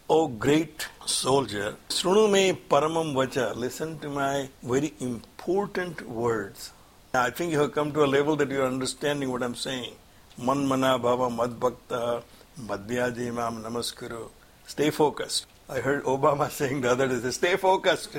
O 0.10 0.28
great 0.28 0.88
soldier, 1.06 1.76
Srunume 1.90 2.56
paramam 2.70 3.14
vacha. 3.14 3.56
Listen 3.56 3.98
to 4.00 4.10
my 4.10 4.48
very 4.62 4.94
important 5.00 6.08
words. 6.08 6.72
I 7.14 7.32
think 7.32 7.52
you 7.52 7.60
have 7.60 7.72
come 7.72 7.92
to 7.94 8.04
a 8.04 8.06
level 8.06 8.36
that 8.36 8.52
you 8.52 8.62
are 8.62 8.68
understanding 8.68 9.32
what 9.32 9.42
I'm 9.42 9.56
saying. 9.56 9.96
Man 10.38 10.68
mana 10.68 11.00
bhava 11.00 11.32
madbhakta 11.36 12.22
madhyajimam 12.60 13.64
namaskuru. 13.64 14.30
Stay 14.68 14.92
focused. 14.92 15.48
I 15.68 15.80
heard 15.80 16.04
Obama 16.04 16.52
saying 16.60 16.82
the 16.82 16.92
other 16.92 17.08
day, 17.08 17.32
stay 17.32 17.56
focused. 17.56 18.16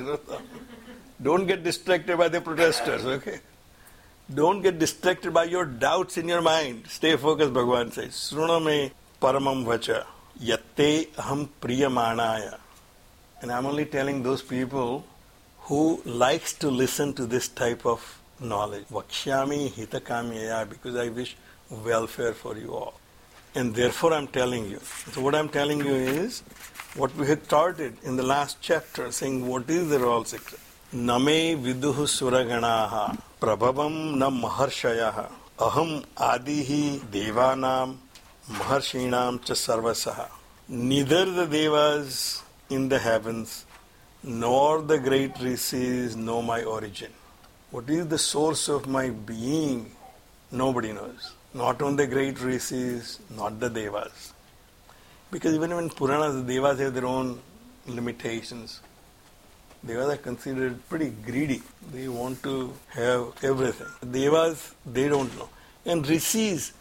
Don't 1.23 1.45
get 1.45 1.63
distracted 1.63 2.17
by 2.17 2.27
the 2.27 2.41
protesters, 2.41 3.05
okay? 3.05 3.39
Don't 4.33 4.63
get 4.63 4.79
distracted 4.79 5.33
by 5.33 5.43
your 5.43 5.65
doubts 5.65 6.17
in 6.17 6.27
your 6.27 6.41
mind. 6.41 6.87
Stay 6.87 7.15
focused, 7.15 7.53
Bhagavan 7.53 7.93
says. 7.93 8.13
Sruname 8.13 8.91
paramam 9.21 9.63
vacha 9.63 10.03
yatte 10.41 11.07
aham 11.09 11.47
priyamanaya. 11.61 12.57
And 13.41 13.51
I'm 13.51 13.67
only 13.67 13.85
telling 13.85 14.23
those 14.23 14.41
people 14.41 15.05
who 15.61 16.01
likes 16.05 16.53
to 16.53 16.71
listen 16.71 17.13
to 17.13 17.27
this 17.27 17.47
type 17.47 17.85
of 17.85 18.19
knowledge. 18.39 18.85
Vakshyami 18.87 19.69
hitakamyaya 19.71 20.67
because 20.69 20.95
I 20.95 21.09
wish 21.09 21.37
welfare 21.69 22.33
for 22.33 22.57
you 22.57 22.73
all. 22.73 22.99
And 23.53 23.75
therefore 23.75 24.13
I'm 24.13 24.27
telling 24.27 24.69
you. 24.71 24.79
So 25.11 25.21
what 25.21 25.35
I'm 25.35 25.49
telling 25.49 25.85
you 25.85 25.93
is 25.93 26.41
what 26.95 27.15
we 27.15 27.27
had 27.27 27.45
started 27.45 27.95
in 28.03 28.15
the 28.15 28.23
last 28.23 28.57
chapter 28.59 29.11
saying 29.11 29.45
what 29.45 29.69
is 29.69 29.87
the 29.89 29.99
royal 29.99 30.25
secret. 30.25 30.59
Name 30.91 31.63
viduhu 31.63 32.07
suraganaha 32.07 33.19
prabhavam 33.45 34.17
na 34.17 34.29
maharshaya 34.31 35.29
aham 35.59 36.03
adihi 36.17 36.99
devanam 37.15 37.97
maharshinam 38.49 39.43
cha 39.45 39.53
sarvasaha. 39.53 40.27
Neither 40.67 41.25
the 41.25 41.45
devas 41.45 42.41
in 42.71 42.89
the 42.89 42.97
heavens 42.97 43.65
nor 44.23 44.81
the 44.81 44.97
great 44.97 45.39
rishis 45.39 46.15
know 46.15 46.41
my 46.41 46.63
origin. 46.63 47.11
What 47.69 47.87
is 47.87 48.07
the 48.07 48.17
source 48.17 48.67
of 48.67 48.87
my 48.87 49.09
being? 49.09 49.91
Nobody 50.51 50.91
knows. 50.91 51.33
Not 51.53 51.83
on 51.83 51.95
the 51.95 52.07
great 52.07 52.41
rishis, 52.41 53.19
not 53.29 53.59
the 53.59 53.69
devas. 53.69 54.33
Because 55.29 55.53
even 55.53 55.71
in 55.71 55.89
Puranas, 55.89 56.33
the 56.43 56.53
devas 56.53 56.79
have 56.79 56.95
their 56.95 57.05
own 57.05 57.39
limitations. 57.85 58.81
Devas 59.85 60.09
are 60.09 60.17
considered 60.17 60.89
pretty 60.89 61.09
greedy. 61.09 61.61
They 61.91 62.07
want 62.07 62.41
to 62.43 62.73
have 62.89 63.33
everything. 63.43 63.87
Devas, 64.11 64.73
they 64.85 65.07
don't 65.07 65.35
know. 65.37 65.49
And 65.85 66.07
rishis, 66.07 66.73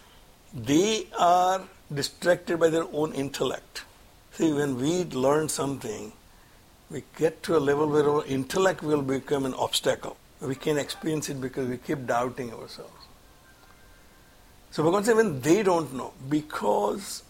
they 0.55 1.07
are 1.19 1.63
distracted 1.93 2.59
by 2.59 2.71
their 2.71 2.87
own 2.93 3.13
intellect. 3.13 3.83
See, 4.33 4.53
when 4.53 4.81
we 4.81 5.05
learn 5.05 5.49
something, 5.49 6.13
we 6.91 7.03
get 7.17 7.43
to 7.45 7.57
a 7.57 7.59
level 7.59 7.89
where 7.89 8.09
our 8.09 8.25
intellect 8.25 8.83
will 8.83 9.03
become 9.03 9.45
an 9.45 9.55
obstacle. 9.55 10.17
We 10.41 10.55
can't 10.55 10.79
experience 10.79 11.29
it 11.29 11.41
because 11.41 11.69
we 11.69 11.77
keep 11.77 12.07
doubting 12.07 12.53
ourselves. 12.53 12.93
So 14.71 14.83
Bhagavan 14.83 15.05
says, 15.05 15.15
when 15.15 15.41
they 15.41 15.63
don't 15.63 15.93
know, 15.95 16.13
because 16.29 17.23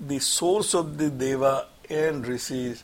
the 0.00 0.18
source 0.18 0.74
of 0.74 0.98
the 0.98 1.10
Deva 1.10 1.66
and 1.90 2.26
Rishis 2.26 2.82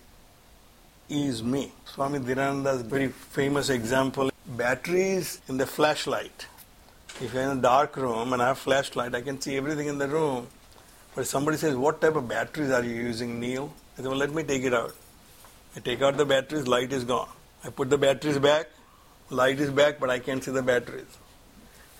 is 1.12 1.42
me. 1.42 1.72
Swami 1.84 2.18
Dheerananda's 2.18 2.82
very 2.82 3.08
famous 3.08 3.68
example 3.68 4.30
batteries 4.46 5.40
in 5.48 5.58
the 5.58 5.66
flashlight. 5.66 6.46
If 7.20 7.34
you're 7.34 7.42
in 7.42 7.58
a 7.58 7.60
dark 7.60 7.96
room 7.96 8.32
and 8.32 8.40
I 8.40 8.48
have 8.48 8.58
flashlight, 8.58 9.14
I 9.14 9.20
can 9.20 9.40
see 9.40 9.56
everything 9.56 9.88
in 9.88 9.98
the 9.98 10.08
room. 10.08 10.48
But 11.14 11.26
somebody 11.26 11.58
says, 11.58 11.76
What 11.76 12.00
type 12.00 12.16
of 12.16 12.26
batteries 12.28 12.70
are 12.70 12.82
you 12.82 12.94
using, 12.94 13.38
Neil? 13.38 13.72
I 13.98 14.02
say, 14.02 14.08
Well, 14.08 14.16
let 14.16 14.32
me 14.32 14.42
take 14.42 14.64
it 14.64 14.72
out. 14.72 14.94
I 15.76 15.80
take 15.80 16.00
out 16.02 16.16
the 16.16 16.24
batteries, 16.24 16.66
light 16.66 16.92
is 16.92 17.04
gone. 17.04 17.28
I 17.62 17.70
put 17.70 17.90
the 17.90 17.98
batteries 17.98 18.38
back, 18.38 18.68
light 19.30 19.60
is 19.60 19.70
back, 19.70 20.00
but 20.00 20.10
I 20.10 20.18
can't 20.18 20.42
see 20.42 20.50
the 20.50 20.62
batteries. 20.62 21.18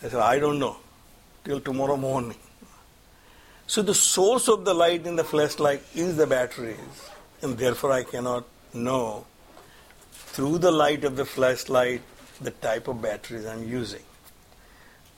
I 0.02 0.08
say, 0.08 0.18
I 0.18 0.38
don't 0.38 0.58
know 0.58 0.76
till 1.44 1.60
tomorrow 1.60 1.96
morning. 1.96 2.38
So 3.66 3.82
the 3.82 3.94
source 3.94 4.48
of 4.48 4.64
the 4.64 4.74
light 4.74 5.06
in 5.06 5.16
the 5.16 5.24
flashlight 5.24 5.82
is 5.94 6.16
the 6.16 6.26
batteries, 6.26 7.10
and 7.42 7.56
therefore 7.56 7.92
I 7.92 8.02
cannot 8.02 8.44
know 8.74 9.26
through 10.12 10.58
the 10.58 10.70
light 10.70 11.04
of 11.04 11.16
the 11.16 11.24
flashlight 11.24 12.02
the 12.40 12.50
type 12.50 12.88
of 12.88 13.02
batteries 13.02 13.46
I'm 13.46 13.68
using. 13.68 14.02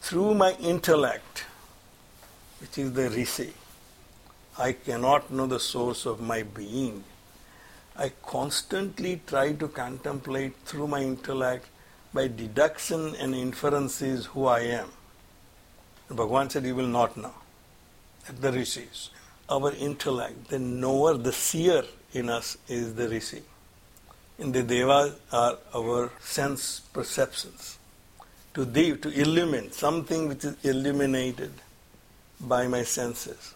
Through 0.01 0.35
my 0.35 0.53
intellect, 0.61 1.45
which 2.61 2.79
is 2.79 2.93
the 2.93 3.09
rishi, 3.11 3.53
I 4.59 4.73
cannot 4.73 5.31
know 5.31 5.47
the 5.47 5.61
source 5.61 6.07
of 6.07 6.21
my 6.21 6.43
being. 6.43 7.05
I 7.97 8.13
constantly 8.27 9.23
try 9.27 9.53
to 9.53 9.69
contemplate 9.69 10.55
through 10.65 10.89
my 10.89 11.01
intellect 11.01 11.67
by 12.13 12.29
deduction 12.29 13.15
and 13.17 13.35
inferences 13.35 14.27
who 14.27 14.47
I 14.47 14.61
am. 14.61 14.89
Bhagavan 16.11 16.51
said, 16.51 16.65
You 16.65 16.75
will 16.75 16.87
not 16.87 17.17
know. 17.17 17.35
That 18.27 18.41
the 18.41 18.53
rishis. 18.53 19.11
Our 19.49 19.73
intellect, 19.73 20.49
the 20.49 20.59
knower, 20.59 21.15
the 21.15 21.33
seer 21.33 21.85
in 22.15 22.31
us 22.31 22.57
is 22.69 22.95
the 22.95 23.09
rishi. 23.09 23.43
And 24.39 24.55
the 24.55 24.63
devas 24.63 25.15
are 25.33 25.59
our 25.75 26.11
sense 26.21 26.81
perceptions. 26.93 27.79
to 28.55 28.65
deep, 28.65 29.03
to 29.03 29.11
illumine, 29.21 29.71
something 29.73 30.29
which 30.29 30.45
is 30.45 30.57
illuminated 30.65 31.53
by 32.41 32.67
my 32.69 32.83
senses. 32.85 33.55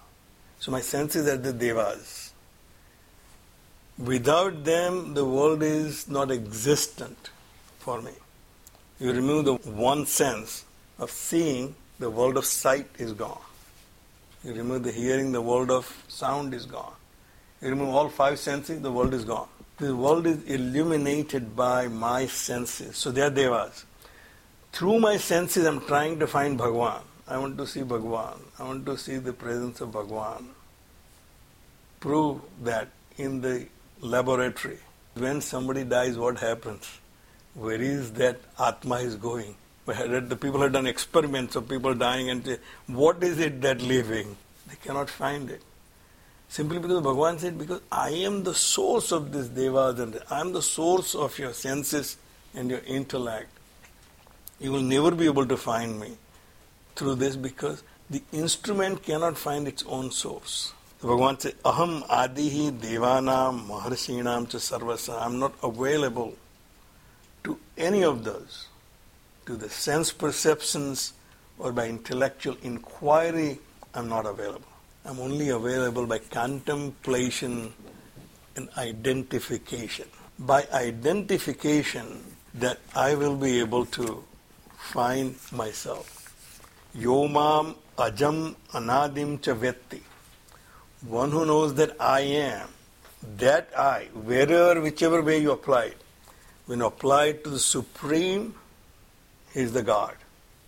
So 0.59 0.73
my 0.73 0.81
senses 0.81 1.29
are 1.29 1.37
the 1.37 1.53
devas. 1.53 2.33
Without 3.97 4.65
them, 4.65 5.15
the 5.15 5.25
world 5.25 5.63
is 5.63 6.09
not 6.09 6.33
existent 6.33 7.31
for 7.79 8.03
me. 8.03 8.13
You 8.99 9.13
remove 9.13 9.45
the 9.45 9.55
one 9.55 10.05
sense 10.07 10.65
of 10.99 11.11
seeing, 11.13 11.77
the 12.01 12.11
world 12.11 12.37
of 12.37 12.45
sight 12.45 12.89
is 12.99 13.13
gone. 13.13 13.41
You 14.43 14.53
remove 14.55 14.83
the 14.83 14.93
hearing, 14.93 15.31
the 15.31 15.43
world 15.43 15.71
of 15.71 15.87
sound 16.09 16.55
is 16.55 16.67
gone. 16.67 16.98
Remove 17.61 17.89
all 17.89 18.09
five 18.09 18.39
senses, 18.39 18.81
the 18.81 18.93
world 18.93 19.13
is 19.15 19.25
gone. 19.25 19.49
The 19.79 19.95
world 19.95 20.27
is 20.27 20.43
illuminated 20.45 21.55
by 21.57 21.89
my 21.89 22.27
senses. 22.27 22.97
So 22.97 23.11
they 23.11 23.23
are 23.23 23.31
devas. 23.31 23.85
Through 24.73 25.01
my 25.01 25.17
senses, 25.17 25.67
I'm 25.67 25.81
trying 25.81 26.19
to 26.21 26.27
find 26.27 26.57
Bhagwan. 26.59 27.03
I 27.27 27.39
want 27.39 27.59
to 27.59 27.67
see 27.67 27.83
Bhagwan. 27.83 28.41
I 28.59 28.65
want 28.65 28.87
to 28.87 28.97
see 28.97 29.17
the 29.17 29.33
presence 29.33 29.81
of 29.81 29.93
Bhagwan. 29.93 30.51
Prove 32.01 32.41
that 32.63 32.89
in 33.17 33.41
the 33.41 33.67
laboratory. 34.01 34.79
When 35.15 35.41
somebody 35.41 35.85
dies, 35.85 36.17
what 36.17 36.39
happens? 36.39 36.89
Where 37.55 37.81
is 37.81 38.13
that 38.13 38.41
Atma 38.59 38.97
is 38.97 39.17
going? 39.17 39.57
The 39.87 40.39
people 40.41 40.61
have 40.61 40.73
done 40.73 40.87
experiments 40.87 41.57
of 41.57 41.69
people 41.69 41.95
dying 41.95 42.31
and 42.31 42.45
say, 42.45 42.59
what 42.87 43.23
is 43.25 43.41
it 43.41 43.61
that 43.63 43.81
living? 43.81 44.37
They 44.69 44.77
cannot 44.77 45.11
find 45.11 45.51
it. 45.51 45.63
Simply 46.49 46.79
because 46.79 47.03
Bhagavan 47.03 47.39
said, 47.39 47.59
because 47.59 47.81
I 47.93 48.11
am 48.11 48.43
the 48.43 48.55
source 48.55 49.13
of 49.13 49.33
this 49.33 49.49
devas 49.49 50.01
I 50.31 50.41
am 50.41 50.53
the 50.53 50.63
source 50.63 51.15
of 51.15 51.39
your 51.39 51.53
senses 51.53 52.17
and 52.55 52.71
your 52.71 52.81
intellect. 52.87 53.49
You 54.59 54.73
will 54.73 54.83
never 54.83 55.11
be 55.11 55.27
able 55.27 55.47
to 55.47 55.57
find 55.57 56.01
me 56.01 56.17
through 56.97 57.17
this 57.17 57.37
because 57.37 57.83
the 58.11 58.23
instrument 58.33 59.03
cannot 59.03 59.37
find 59.37 59.69
its 59.69 59.85
own 59.87 60.11
source. 60.11 60.73
Bhagavan 61.03 61.41
said, 61.41 61.55
Aham 61.63 62.03
adihi 62.09 62.73
devanam 62.73 63.69
maharshinam 63.69 64.49
cha 64.49 64.59
sarvasa. 64.59 65.21
I'm 65.21 65.39
not 65.39 65.55
available 65.63 66.35
to 67.45 67.59
any 67.77 68.03
of 68.03 68.25
those, 68.25 68.67
to 69.47 69.57
the 69.57 69.69
sense 69.69 70.13
perceptions 70.13 71.13
or 71.59 71.73
by 71.73 71.89
intellectual 71.89 72.57
inquiry, 72.63 73.59
I'm 73.95 74.09
not 74.09 74.27
available. 74.27 74.68
I'm 75.09 75.21
only 75.21 75.49
available 75.49 76.05
by 76.05 76.19
contemplation 76.19 77.73
and 78.57 78.69
identification. 78.77 80.07
By 80.39 80.67
identification, 80.71 82.23
that 82.53 82.79
I 82.95 83.15
will 83.15 83.35
be 83.35 83.59
able 83.59 83.87
to 83.87 84.23
find 84.77 85.35
myself. 85.51 86.35
Yomam 86.95 87.77
ajam 87.97 88.55
anadim 88.73 89.41
cha 89.41 89.55
vetti. 89.55 90.03
One 91.07 91.31
who 91.31 91.47
knows 91.47 91.73
that 91.77 91.97
I 91.99 92.21
am, 92.21 92.69
that 93.39 93.71
I, 93.79 94.09
wherever, 94.13 94.79
whichever 94.79 95.23
way 95.23 95.39
you 95.39 95.53
apply 95.53 95.85
it, 95.87 96.03
when 96.67 96.83
applied 96.83 97.45
to 97.45 97.51
the 97.51 97.59
Supreme, 97.59 98.55
He 99.55 99.61
is 99.61 99.73
the 99.73 99.83
God. 99.83 100.17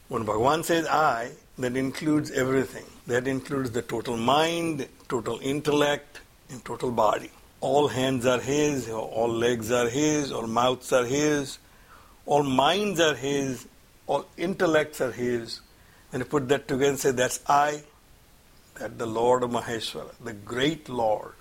When 0.09 0.25
Bhagavan 0.25 0.65
says 0.65 0.87
I, 0.87 1.33
that 1.61 1.77
includes 1.77 2.31
everything. 2.31 2.85
That 3.07 3.29
includes 3.29 3.71
the 3.71 3.83
total 3.83 4.17
mind, 4.17 4.89
total 5.09 5.39
intellect, 5.43 6.21
and 6.49 6.65
total 6.65 6.91
body. 6.91 7.31
All 7.61 7.89
hands 7.89 8.25
are 8.25 8.41
His, 8.41 8.89
all 8.89 9.29
legs 9.29 9.71
are 9.71 9.89
His, 9.89 10.33
all 10.33 10.47
mouths 10.47 10.93
are 10.93 11.05
His, 11.05 11.59
all 12.25 12.43
minds 12.43 12.99
are 13.01 13.15
His, 13.15 13.67
all 14.07 14.27
intellects 14.37 15.01
are 15.01 15.13
His. 15.13 15.61
And 16.13 16.21
you 16.21 16.25
put 16.25 16.49
that 16.49 16.67
together 16.67 16.91
and 16.91 16.99
say, 16.99 17.11
That's 17.11 17.41
I, 17.47 17.83
that 18.79 18.99
the 18.99 19.07
Lord 19.07 19.43
of 19.43 19.51
Maheshwara, 19.51 20.13
the 20.25 20.33
great 20.33 20.89
Lord. 20.89 21.35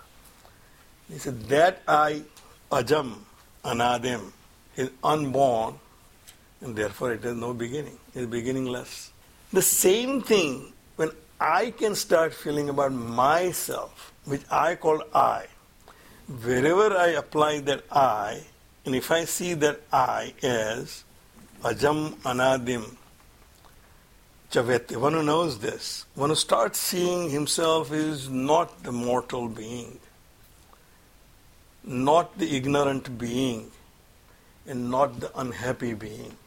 He 1.09 1.17
said, 1.17 1.43
That 1.45 1.81
I, 1.87 2.23
Ajam, 2.71 3.15
Anadim, 3.63 4.31
is 4.75 4.91
unborn, 5.03 5.79
and 6.61 6.75
therefore 6.75 7.13
it 7.13 7.23
has 7.23 7.35
no 7.35 7.53
beginning. 7.53 7.97
It 8.13 8.21
is 8.21 8.27
beginningless. 8.27 9.11
The 9.51 9.63
same 9.63 10.21
thing 10.21 10.73
when 10.95 11.09
I 11.39 11.71
can 11.71 11.95
start 11.95 12.35
feeling 12.35 12.69
about 12.69 12.91
myself, 12.91 14.13
which 14.25 14.43
I 14.51 14.75
call 14.75 15.01
I, 15.11 15.47
wherever 16.27 16.95
I 16.95 17.07
apply 17.21 17.61
that 17.61 17.83
I, 17.91 18.43
and 18.85 18.93
if 18.93 19.09
I 19.09 19.25
see 19.25 19.55
that 19.55 19.81
I 19.91 20.35
as 20.43 21.03
Ajam 21.63 22.17
Anadim 22.17 22.95
Chaveti, 24.51 24.95
one 24.97 25.13
who 25.13 25.23
knows 25.23 25.57
this, 25.57 26.05
one 26.13 26.29
who 26.29 26.35
starts 26.35 26.77
seeing 26.77 27.31
himself 27.31 27.91
is 27.91 28.29
not 28.29 28.83
the 28.83 28.91
mortal 28.91 29.47
being, 29.47 29.99
not 31.83 32.37
the 32.37 32.55
ignorant 32.55 33.17
being, 33.17 33.71
and 34.67 34.91
not 34.91 35.19
the 35.19 35.35
unhappy 35.39 35.95
being 35.95 36.37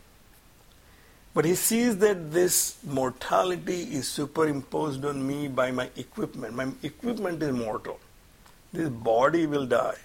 but 1.35 1.45
he 1.45 1.55
sees 1.55 1.99
that 1.99 2.31
this 2.33 2.77
mortality 2.85 3.83
is 3.83 4.09
superimposed 4.09 5.05
on 5.05 5.27
me 5.27 5.49
by 5.49 5.71
my 5.71 5.89
equipment. 5.97 6.55
My 6.55 6.69
equipment 6.83 7.43
is 7.43 7.53
mortal. 7.53 7.99
This 8.73 8.89
body 8.89 9.47
will 9.47 9.67
die. 9.67 9.99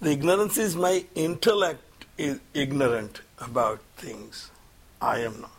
The 0.00 0.10
ignorance 0.12 0.58
is 0.58 0.76
my 0.76 1.04
intellect 1.14 2.06
is 2.16 2.40
ignorant 2.54 3.20
about 3.38 3.80
things. 3.96 4.50
I 5.00 5.20
am 5.20 5.40
not. 5.40 5.50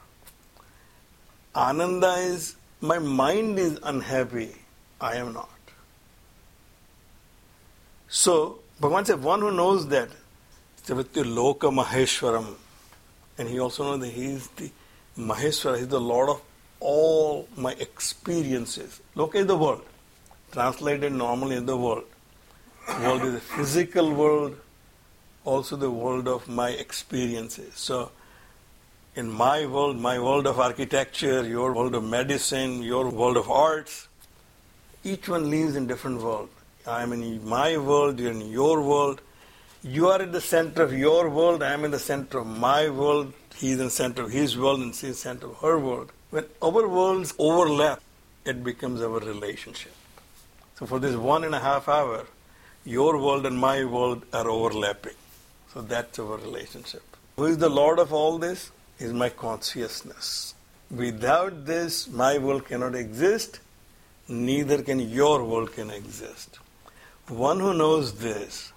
Ananda 1.56 2.13
is 2.13 2.56
my 2.80 2.98
mind 2.98 3.60
is 3.60 3.80
unhappy. 3.84 4.56
I 5.00 5.15
am 5.15 5.34
not. 5.34 5.50
So, 8.08 8.60
Bhagavan 8.82 9.06
said, 9.06 9.24
one 9.24 9.41
who 9.41 9.52
knows 9.52 9.88
that, 9.89 10.10
Savitya 10.84 11.24
Loka 11.24 11.72
Maheshwaram, 11.72 12.56
and 13.41 13.49
he 13.49 13.60
also 13.60 13.84
knows 13.84 14.01
that 14.01 14.13
he 14.13 14.25
is 14.25 14.47
the 14.49 14.69
Maheshwara, 15.17 15.77
he 15.77 15.82
is 15.82 15.88
the 15.88 15.99
Lord 15.99 16.30
of 16.30 16.41
all 16.80 17.47
my 17.58 17.71
experiences. 17.73 19.01
Look 19.15 19.36
at 19.36 19.47
the 19.47 19.58
world. 19.58 19.84
Translated 20.51 21.12
normally 21.12 21.56
in 21.56 21.65
the 21.65 21.75
world. 21.75 22.04
The 22.88 22.99
world 23.08 23.23
is 23.23 23.34
a 23.36 23.39
physical 23.39 24.13
world, 24.13 24.58
also 25.43 25.75
the 25.75 25.89
world 25.89 26.27
of 26.27 26.47
my 26.47 26.69
experiences. 26.69 27.73
So, 27.75 28.12
in 29.15 29.27
my 29.30 29.65
world, 29.65 29.97
my 29.97 30.19
world 30.19 30.45
of 30.45 30.60
architecture, 30.60 31.45
your 31.47 31.73
world 31.73 31.95
of 31.95 32.04
medicine, 32.04 32.84
your 32.84 33.10
world 33.10 33.38
of 33.38 33.49
arts, 33.49 34.08
each 35.04 35.27
one 35.27 35.49
lives 35.49 35.75
in 35.75 35.88
different 35.88 36.21
world. 36.21 36.49
I 36.86 37.01
am 37.01 37.12
in 37.13 37.47
my 37.47 37.77
world, 37.77 38.19
you're 38.19 38.32
in 38.32 38.51
your 38.51 38.82
world. 38.82 39.21
You 39.84 40.10
are 40.10 40.22
in 40.22 40.32
the 40.32 40.41
center 40.41 40.84
of 40.84 40.94
your 40.94 41.28
world, 41.28 41.63
I 41.63 41.74
am 41.74 41.84
in 41.86 41.89
the 41.89 41.98
center 41.98 42.38
of 42.38 42.46
my 42.46 42.88
world, 42.89 43.34
he 43.56 43.72
is 43.72 43.80
in 43.80 43.86
the 43.86 43.89
center 43.89 44.22
of 44.22 44.32
his 44.32 44.56
world, 44.56 44.80
and 44.80 44.94
she 44.94 45.08
is 45.08 45.10
in 45.10 45.10
the 45.10 45.15
center 45.15 45.48
of 45.48 45.58
her 45.58 45.80
world. 45.80 46.12
When 46.30 46.46
our 46.62 46.88
worlds 46.88 47.34
overlap, 47.39 48.00
it 48.46 48.63
becomes 48.63 49.02
our 49.02 49.20
relationship. 49.20 49.94
So 50.76 50.86
for 50.86 51.00
this 51.00 51.15
one 51.15 51.44
and 51.44 51.56
a 51.56 51.60
half 51.60 51.89
hour, 51.89 52.28
your 52.86 53.17
world 53.17 53.48
and 53.48 53.58
my 53.58 53.84
world 53.84 54.24
are 54.32 54.48
overlapping. 54.48 55.15
So 55.74 55.82
that's 55.82 56.20
our 56.20 56.38
relationship. 56.38 57.02
Who 57.38 57.46
is 57.46 57.58
the 57.58 57.70
Lord 57.70 57.98
of 57.98 58.13
all 58.13 58.38
this? 58.38 58.70
Is 59.00 59.13
my 59.13 59.30
consciousness. 59.30 60.54
Without 60.91 61.65
this, 61.65 62.08
my 62.08 62.38
world 62.38 62.67
cannot 62.67 62.94
exist, 62.94 63.60
neither 64.28 64.84
can 64.84 65.00
your 65.00 65.44
world 65.44 65.74
can 65.74 65.89
exist. 65.89 66.60
One 67.28 67.60
who 67.60 67.74
knows 67.74 68.20
this 68.20 68.70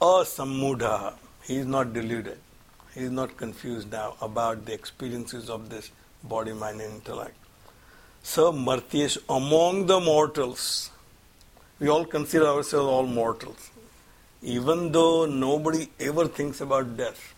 asammudha. 0.00 1.14
He 1.44 1.56
is 1.56 1.66
not 1.66 1.92
deluded. 1.92 2.38
He 2.94 3.00
is 3.00 3.10
not 3.10 3.36
confused 3.36 3.92
now 3.92 4.14
about 4.20 4.64
the 4.66 4.72
experiences 4.72 5.48
of 5.48 5.68
this 5.68 5.90
body, 6.24 6.52
mind, 6.52 6.80
and 6.80 6.94
intellect. 6.94 7.36
So, 8.22 8.52
Martyesh, 8.52 9.18
among 9.28 9.86
the 9.86 10.00
mortals, 10.00 10.90
we 11.78 11.88
all 11.88 12.04
consider 12.04 12.46
ourselves 12.46 12.86
all 12.86 13.06
mortals. 13.06 13.70
Even 14.42 14.92
though 14.92 15.26
nobody 15.26 15.88
ever 15.98 16.26
thinks 16.26 16.60
about 16.60 16.96
death. 16.96 17.34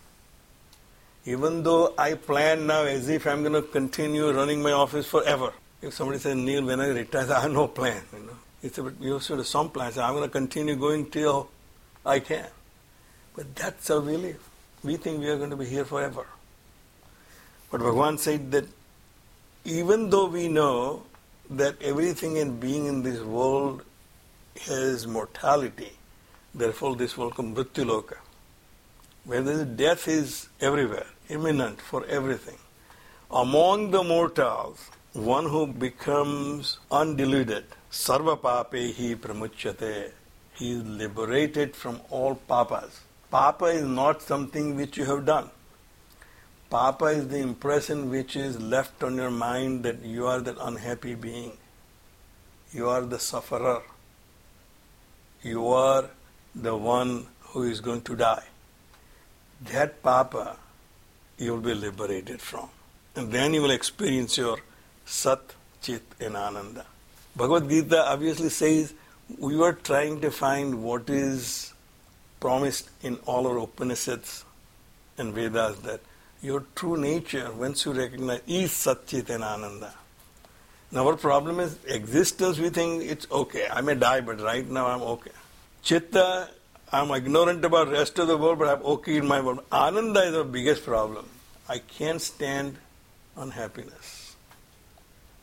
Even 1.24 1.62
though 1.62 1.94
I 1.96 2.14
plan 2.14 2.66
now 2.66 2.82
as 2.82 3.08
if 3.08 3.26
I'm 3.26 3.42
going 3.42 3.52
to 3.54 3.62
continue 3.62 4.30
running 4.30 4.62
my 4.62 4.72
office 4.72 5.06
forever. 5.06 5.52
If 5.80 5.94
somebody 5.94 6.18
says, 6.18 6.36
Neil, 6.36 6.64
when 6.64 6.80
I 6.80 6.88
retire, 6.88 7.32
I 7.32 7.40
have 7.42 7.52
no 7.52 7.68
plan. 7.68 8.02
You 8.12 8.18
know, 8.20 8.36
it's 8.62 8.78
a, 8.78 8.92
you 9.00 9.12
have 9.12 9.46
some 9.46 9.70
plans. 9.70 9.98
I'm 9.98 10.14
going 10.14 10.24
to 10.24 10.30
continue 10.30 10.76
going 10.76 11.10
till 11.10 11.48
I 12.04 12.20
can. 12.20 12.46
But 13.36 13.54
that's 13.54 13.88
we 13.88 14.16
live. 14.16 14.42
We 14.82 14.96
think 14.96 15.20
we 15.20 15.28
are 15.28 15.38
going 15.38 15.50
to 15.50 15.56
be 15.56 15.66
here 15.66 15.84
forever. 15.84 16.26
But 17.70 17.80
Bhagavan 17.80 18.18
said 18.18 18.50
that 18.52 18.66
even 19.64 20.10
though 20.10 20.26
we 20.26 20.48
know 20.48 21.04
that 21.50 21.80
everything 21.80 22.38
and 22.38 22.58
being 22.60 22.86
in 22.86 23.02
this 23.02 23.20
world 23.20 23.82
has 24.66 25.06
mortality, 25.06 25.92
therefore 26.54 26.96
this 26.96 27.16
world 27.16 27.36
comes 27.36 27.56
Mrityuloka. 27.56 28.16
Where 29.24 29.40
there 29.40 29.54
is 29.54 29.64
death 29.64 30.08
is 30.08 30.48
everywhere. 30.60 31.06
imminent 31.28 31.80
for 31.80 32.04
everything. 32.06 32.58
Among 33.30 33.90
the 33.90 34.02
mortals, 34.02 34.90
one 35.12 35.46
who 35.48 35.66
becomes 35.66 36.78
undeluded, 36.90 37.64
sarva 37.90 38.36
papehi 38.38 39.16
pramuchyate, 39.16 40.12
he 40.62 40.72
is 40.72 40.84
liberated 41.02 41.74
from 41.74 42.00
all 42.10 42.34
papas. 42.50 43.00
Papa 43.30 43.64
is 43.64 43.84
not 43.84 44.22
something 44.22 44.76
which 44.76 44.96
you 44.96 45.04
have 45.06 45.24
done. 45.26 45.50
Papa 46.70 47.06
is 47.06 47.26
the 47.28 47.38
impression 47.38 48.08
which 48.10 48.36
is 48.36 48.60
left 48.74 49.02
on 49.02 49.16
your 49.16 49.30
mind 49.30 49.82
that 49.82 50.04
you 50.04 50.26
are 50.26 50.40
that 50.40 50.56
unhappy 50.60 51.14
being. 51.14 51.52
You 52.72 52.88
are 52.88 53.02
the 53.14 53.18
sufferer. 53.18 53.82
You 55.42 55.66
are 55.68 56.04
the 56.54 56.76
one 56.76 57.26
who 57.40 57.64
is 57.64 57.80
going 57.80 58.02
to 58.02 58.14
die. 58.14 58.44
That 59.72 60.00
Papa 60.02 60.56
you 61.38 61.52
will 61.52 61.60
be 61.72 61.74
liberated 61.74 62.40
from. 62.40 62.68
And 63.16 63.32
then 63.32 63.52
you 63.52 63.62
will 63.62 63.76
experience 63.80 64.38
your 64.38 64.58
Sat, 65.04 65.54
Chit, 65.82 66.02
and 66.20 66.36
Ananda. 66.36 66.86
Bhagavad 67.34 67.68
Gita 67.68 68.08
obviously 68.08 68.50
says 68.50 68.94
we 69.38 69.56
were 69.56 69.72
trying 69.72 70.20
to 70.20 70.30
find 70.30 70.82
what 70.82 71.08
is 71.08 71.72
promised 72.40 72.90
in 73.02 73.16
all 73.26 73.46
our 73.46 73.58
Upanishads 73.58 74.44
and 75.18 75.32
Vedas 75.34 75.78
that 75.80 76.00
your 76.42 76.64
true 76.74 76.96
nature, 76.96 77.50
once 77.52 77.84
you 77.84 77.92
recognize, 77.92 78.40
is 78.46 78.70
Satchit 78.72 79.30
and 79.30 79.44
Ananda. 79.44 79.94
Now, 80.90 81.06
our 81.06 81.16
problem 81.16 81.60
is 81.60 81.78
existence. 81.86 82.58
We 82.58 82.68
think 82.68 83.04
it's 83.04 83.26
okay. 83.30 83.66
I 83.70 83.80
may 83.80 83.94
die, 83.94 84.20
but 84.20 84.40
right 84.40 84.68
now 84.68 84.88
I'm 84.88 85.02
okay. 85.02 85.30
Chitta, 85.82 86.48
I'm 86.92 87.10
ignorant 87.12 87.64
about 87.64 87.88
rest 87.88 88.18
of 88.18 88.28
the 88.28 88.36
world, 88.36 88.58
but 88.58 88.68
I'm 88.68 88.84
okay 88.84 89.16
in 89.16 89.26
my 89.26 89.40
world. 89.40 89.64
Ananda 89.72 90.20
is 90.20 90.34
our 90.34 90.44
biggest 90.44 90.84
problem. 90.84 91.26
I 91.68 91.78
can't 91.78 92.20
stand 92.20 92.76
unhappiness. 93.36 94.36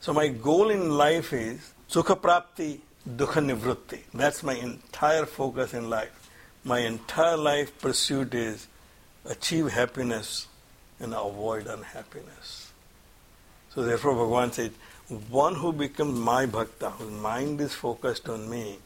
So 0.00 0.12
my 0.14 0.28
goal 0.28 0.70
in 0.70 0.90
life 0.90 1.32
is 1.32 1.72
sukha 1.90 2.16
prapti, 2.16 2.80
dukha 3.09 3.41
nivrutti. 3.41 3.99
That's 4.13 4.43
my 4.43 4.55
entire 4.55 5.25
focus 5.25 5.73
in 5.73 5.89
life. 5.89 6.29
My 6.63 6.79
entire 6.79 7.37
life 7.37 7.79
pursuit 7.79 8.33
is 8.33 8.67
achieve 9.25 9.71
happiness 9.71 10.47
and 10.99 11.13
avoid 11.13 11.67
unhappiness. 11.67 12.71
So 13.73 13.83
therefore 13.83 14.13
Bhagavan 14.13 14.53
said, 14.53 14.71
one 15.29 15.55
who 15.55 15.71
becomes 15.71 16.17
my 16.17 16.47
bhakta, 16.47 16.89
whose 16.91 17.11
mind 17.11 17.61
is 17.61 17.73
focused 17.73 18.27
on 18.29 18.49
me, 18.49 18.79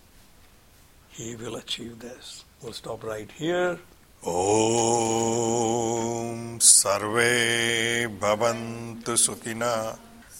he 1.09 1.35
will 1.35 1.55
achieve 1.55 1.99
this. 1.99 2.43
We'll 2.61 2.73
stop 2.73 3.03
right 3.03 3.29
here. 3.31 3.79
ॐ 4.27 6.59
सर्वे 6.59 8.07
भवन्तु 8.21 9.15
सुखिनः 9.15 9.97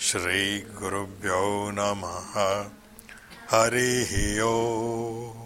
श्रीगुरुभ्यो 0.00 1.70
नमः। 1.74 2.34
हरिः 3.50 4.12
ॐ 4.42 5.37